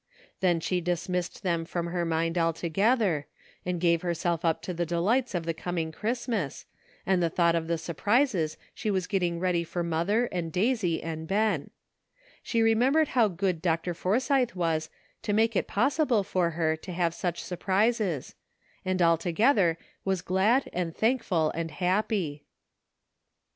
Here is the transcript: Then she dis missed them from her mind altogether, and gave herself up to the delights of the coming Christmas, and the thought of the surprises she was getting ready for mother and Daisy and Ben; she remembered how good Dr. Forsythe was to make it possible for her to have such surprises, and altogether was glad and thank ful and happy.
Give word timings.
Then 0.39 0.59
she 0.59 0.81
dis 0.81 1.07
missed 1.07 1.43
them 1.43 1.63
from 1.63 1.85
her 1.85 2.05
mind 2.05 2.35
altogether, 2.35 3.27
and 3.63 3.79
gave 3.79 4.01
herself 4.01 4.43
up 4.43 4.63
to 4.63 4.73
the 4.73 4.83
delights 4.83 5.35
of 5.35 5.45
the 5.45 5.53
coming 5.53 5.91
Christmas, 5.91 6.65
and 7.05 7.21
the 7.21 7.29
thought 7.29 7.53
of 7.53 7.67
the 7.67 7.77
surprises 7.77 8.57
she 8.73 8.89
was 8.89 9.05
getting 9.05 9.39
ready 9.39 9.63
for 9.63 9.83
mother 9.83 10.25
and 10.31 10.51
Daisy 10.51 11.03
and 11.03 11.27
Ben; 11.27 11.69
she 12.41 12.63
remembered 12.63 13.09
how 13.09 13.27
good 13.27 13.61
Dr. 13.61 13.93
Forsythe 13.93 14.53
was 14.53 14.89
to 15.21 15.33
make 15.33 15.55
it 15.55 15.67
possible 15.67 16.23
for 16.23 16.49
her 16.49 16.75
to 16.77 16.91
have 16.91 17.13
such 17.13 17.43
surprises, 17.43 18.33
and 18.83 19.03
altogether 19.03 19.77
was 20.03 20.23
glad 20.23 20.67
and 20.73 20.95
thank 20.97 21.21
ful 21.21 21.51
and 21.51 21.69
happy. 21.69 22.43